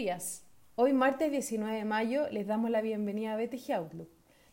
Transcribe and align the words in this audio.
días. 0.00 0.46
Hoy 0.76 0.94
martes 0.94 1.30
19 1.30 1.76
de 1.76 1.84
mayo 1.84 2.26
les 2.30 2.46
damos 2.46 2.70
la 2.70 2.80
bienvenida 2.80 3.34
a 3.34 3.36
BTG 3.36 3.72
Outlook, 3.74 4.08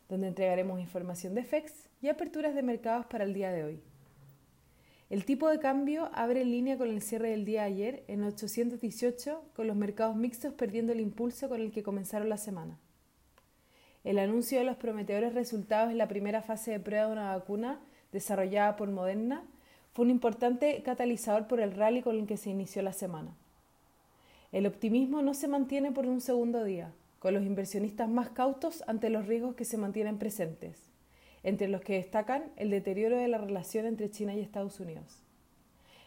donde 0.09 0.27
entregaremos 0.27 0.77
información 0.81 1.35
de 1.35 1.45
FEX 1.45 1.71
y 2.01 2.09
aperturas 2.09 2.53
de 2.53 2.63
mercados 2.63 3.05
para 3.05 3.23
el 3.23 3.33
día 3.33 3.49
de 3.51 3.63
hoy. 3.63 3.81
El 5.09 5.23
tipo 5.23 5.47
de 5.47 5.59
cambio 5.59 6.09
abre 6.13 6.41
en 6.41 6.51
línea 6.51 6.77
con 6.77 6.89
el 6.89 7.01
cierre 7.01 7.29
del 7.29 7.45
día 7.45 7.61
de 7.61 7.67
ayer 7.67 8.03
en 8.09 8.25
818, 8.25 9.41
con 9.55 9.67
los 9.67 9.77
mercados 9.77 10.17
mixtos 10.17 10.53
perdiendo 10.53 10.91
el 10.91 10.99
impulso 10.99 11.47
con 11.47 11.61
el 11.61 11.71
que 11.71 11.81
comenzaron 11.81 12.27
la 12.27 12.37
semana. 12.37 12.77
El 14.03 14.19
anuncio 14.19 14.59
de 14.59 14.65
los 14.65 14.75
prometedores 14.75 15.33
resultados 15.33 15.91
en 15.91 15.97
la 15.97 16.09
primera 16.09 16.41
fase 16.41 16.71
de 16.71 16.81
prueba 16.81 17.05
de 17.05 17.13
una 17.13 17.33
vacuna 17.33 17.79
desarrollada 18.11 18.75
por 18.75 18.91
Moderna 18.91 19.45
fue 19.93 20.03
un 20.03 20.11
importante 20.11 20.83
catalizador 20.83 21.47
por 21.47 21.61
el 21.61 21.71
rally 21.71 22.01
con 22.01 22.17
el 22.17 22.27
que 22.27 22.35
se 22.35 22.49
inició 22.49 22.81
la 22.81 22.91
semana. 22.91 23.37
El 24.53 24.65
optimismo 24.65 25.21
no 25.21 25.33
se 25.33 25.49
mantiene 25.49 25.91
por 25.91 26.05
un 26.05 26.21
segundo 26.21 26.63
día, 26.63 26.93
con 27.19 27.33
los 27.33 27.43
inversionistas 27.43 28.07
más 28.07 28.29
cautos 28.29 28.81
ante 28.87 29.09
los 29.09 29.27
riesgos 29.27 29.55
que 29.55 29.65
se 29.65 29.75
mantienen 29.77 30.19
presentes, 30.19 30.89
entre 31.43 31.67
los 31.67 31.81
que 31.81 31.95
destacan 31.95 32.45
el 32.55 32.69
deterioro 32.69 33.17
de 33.17 33.27
la 33.27 33.39
relación 33.39 33.85
entre 33.85 34.09
China 34.09 34.33
y 34.33 34.39
Estados 34.39 34.79
Unidos. 34.79 35.21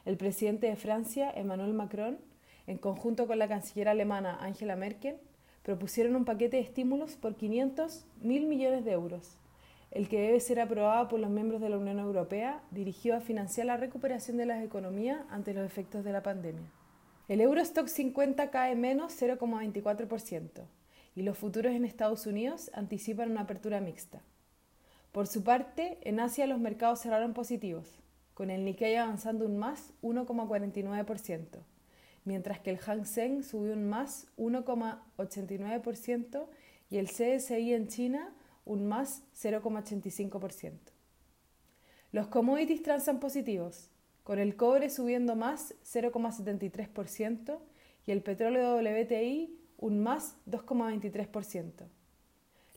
El 0.06 0.16
presidente 0.16 0.68
de 0.68 0.76
Francia, 0.76 1.30
Emmanuel 1.30 1.74
Macron, 1.74 2.18
en 2.66 2.78
conjunto 2.78 3.26
con 3.26 3.38
la 3.38 3.46
canciller 3.46 3.88
alemana 3.88 4.38
Angela 4.40 4.74
Merkel, 4.74 5.18
propusieron 5.62 6.16
un 6.16 6.24
paquete 6.24 6.56
de 6.56 6.62
estímulos 6.62 7.16
por 7.16 7.36
500 7.36 8.06
mil 8.22 8.46
millones 8.46 8.86
de 8.86 8.92
euros, 8.92 9.36
el 9.90 10.08
que 10.08 10.18
debe 10.18 10.40
ser 10.40 10.60
aprobado 10.60 11.08
por 11.08 11.20
los 11.20 11.28
miembros 11.28 11.60
de 11.60 11.68
la 11.68 11.76
Unión 11.76 11.98
Europea, 11.98 12.62
dirigido 12.70 13.16
a 13.16 13.20
financiar 13.20 13.66
la 13.66 13.76
recuperación 13.76 14.38
de 14.38 14.46
las 14.46 14.64
economías 14.64 15.20
ante 15.28 15.52
los 15.52 15.66
efectos 15.66 16.04
de 16.04 16.12
la 16.12 16.22
pandemia. 16.22 16.70
El 17.30 17.40
Eurostock 17.40 17.86
50 17.86 18.50
cae 18.50 18.74
menos 18.74 19.14
0,24% 19.22 20.64
y 21.14 21.22
los 21.22 21.38
futuros 21.38 21.72
en 21.72 21.84
Estados 21.84 22.26
Unidos 22.26 22.72
anticipan 22.74 23.30
una 23.30 23.42
apertura 23.42 23.80
mixta. 23.80 24.20
Por 25.12 25.28
su 25.28 25.44
parte, 25.44 25.98
en 26.02 26.18
Asia 26.18 26.48
los 26.48 26.58
mercados 26.58 27.02
cerraron 27.02 27.32
positivos, 27.32 28.00
con 28.34 28.50
el 28.50 28.64
Nikkei 28.64 28.96
avanzando 28.96 29.46
un 29.46 29.58
más 29.58 29.92
1,49%, 30.02 31.60
mientras 32.24 32.58
que 32.58 32.70
el 32.70 32.78
Hang 32.78 33.04
Seng 33.04 33.44
subió 33.44 33.74
un 33.74 33.88
más 33.88 34.26
1,89% 34.36 36.48
y 36.90 36.96
el 36.96 37.06
CSI 37.06 37.74
en 37.74 37.86
China 37.86 38.34
un 38.64 38.88
más 38.88 39.22
0,85%. 39.40 40.72
Los 42.10 42.26
commodities 42.26 42.82
transan 42.82 43.20
positivos, 43.20 43.88
con 44.30 44.38
el 44.38 44.54
cobre 44.54 44.90
subiendo 44.90 45.34
más 45.34 45.74
0,73% 45.82 47.58
y 48.06 48.12
el 48.12 48.22
petróleo 48.22 48.76
WTI 48.76 49.58
un 49.76 50.04
más 50.04 50.36
2,23%. 50.48 51.72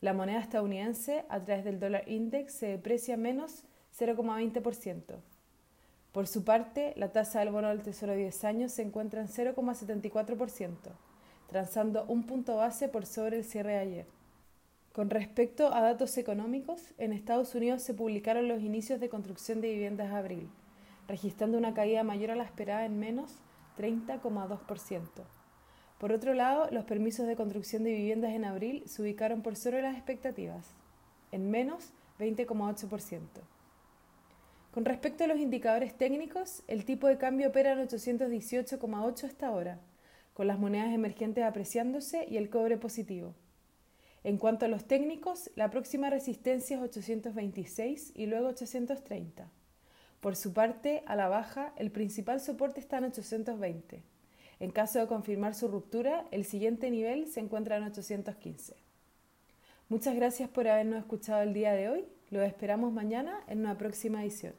La 0.00 0.14
moneda 0.14 0.40
estadounidense 0.40 1.24
a 1.28 1.44
través 1.44 1.64
del 1.64 1.78
dólar 1.78 2.08
index 2.08 2.54
se 2.54 2.66
deprecia 2.66 3.16
menos 3.16 3.62
0,20%. 3.96 5.14
Por 6.10 6.26
su 6.26 6.42
parte, 6.42 6.92
la 6.96 7.12
tasa 7.12 7.38
del 7.38 7.52
bono 7.52 7.68
del 7.68 7.84
Tesoro 7.84 8.14
de 8.14 8.18
10 8.18 8.44
años 8.46 8.72
se 8.72 8.82
encuentra 8.82 9.20
en 9.20 9.28
0,74%, 9.28 10.74
transando 11.46 12.04
un 12.08 12.24
punto 12.24 12.56
base 12.56 12.88
por 12.88 13.06
sobre 13.06 13.36
el 13.36 13.44
cierre 13.44 13.74
de 13.74 13.78
ayer. 13.78 14.06
Con 14.92 15.08
respecto 15.08 15.72
a 15.72 15.82
datos 15.82 16.18
económicos, 16.18 16.94
en 16.98 17.12
Estados 17.12 17.54
Unidos 17.54 17.80
se 17.82 17.94
publicaron 17.94 18.48
los 18.48 18.60
inicios 18.60 18.98
de 18.98 19.08
construcción 19.08 19.60
de 19.60 19.70
viviendas 19.70 20.10
de 20.10 20.16
abril 20.16 20.50
registrando 21.08 21.58
una 21.58 21.74
caída 21.74 22.02
mayor 22.02 22.30
a 22.30 22.36
la 22.36 22.44
esperada 22.44 22.84
en 22.84 22.98
menos 22.98 23.40
30,2%. 23.78 25.08
Por 25.98 26.12
otro 26.12 26.34
lado, 26.34 26.68
los 26.70 26.84
permisos 26.84 27.26
de 27.26 27.36
construcción 27.36 27.84
de 27.84 27.92
viviendas 27.92 28.32
en 28.32 28.44
abril 28.44 28.82
se 28.86 29.02
ubicaron 29.02 29.42
por 29.42 29.56
sobre 29.56 29.82
las 29.82 29.96
expectativas, 29.96 30.74
en 31.32 31.50
menos 31.50 31.92
20,8%. 32.18 33.20
Con 34.72 34.84
respecto 34.84 35.24
a 35.24 35.28
los 35.28 35.38
indicadores 35.38 35.96
técnicos, 35.96 36.62
el 36.66 36.84
tipo 36.84 37.06
de 37.06 37.16
cambio 37.16 37.48
opera 37.48 37.72
en 37.72 37.78
818,8 37.78 39.24
hasta 39.24 39.46
ahora, 39.46 39.78
con 40.32 40.48
las 40.48 40.58
monedas 40.58 40.92
emergentes 40.92 41.44
apreciándose 41.44 42.26
y 42.28 42.38
el 42.38 42.50
cobre 42.50 42.76
positivo. 42.76 43.34
En 44.24 44.36
cuanto 44.36 44.64
a 44.64 44.68
los 44.68 44.86
técnicos, 44.86 45.50
la 45.54 45.70
próxima 45.70 46.10
resistencia 46.10 46.76
es 46.76 46.82
826 46.82 48.12
y 48.16 48.26
luego 48.26 48.48
830. 48.48 49.48
Por 50.24 50.36
su 50.36 50.54
parte, 50.54 51.02
a 51.04 51.16
la 51.16 51.28
baja, 51.28 51.74
el 51.76 51.90
principal 51.90 52.40
soporte 52.40 52.80
está 52.80 52.96
en 52.96 53.04
820. 53.04 54.02
En 54.58 54.70
caso 54.70 54.98
de 54.98 55.06
confirmar 55.06 55.54
su 55.54 55.68
ruptura, 55.68 56.24
el 56.30 56.46
siguiente 56.46 56.90
nivel 56.90 57.26
se 57.26 57.40
encuentra 57.40 57.76
en 57.76 57.82
815. 57.82 58.74
Muchas 59.90 60.16
gracias 60.16 60.48
por 60.48 60.66
habernos 60.66 61.00
escuchado 61.00 61.42
el 61.42 61.52
día 61.52 61.74
de 61.74 61.90
hoy. 61.90 62.06
Lo 62.30 62.40
esperamos 62.40 62.90
mañana 62.90 63.38
en 63.48 63.58
una 63.58 63.76
próxima 63.76 64.22
edición. 64.22 64.54